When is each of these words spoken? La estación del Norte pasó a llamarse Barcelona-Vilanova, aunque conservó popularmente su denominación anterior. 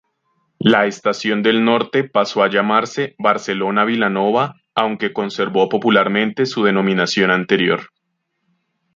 La 0.57 0.87
estación 0.87 1.43
del 1.43 1.63
Norte 1.63 2.03
pasó 2.03 2.41
a 2.41 2.49
llamarse 2.49 3.13
Barcelona-Vilanova, 3.19 4.55
aunque 4.73 5.13
conservó 5.13 5.69
popularmente 5.69 6.47
su 6.47 6.63
denominación 6.63 7.29
anterior. 7.29 7.91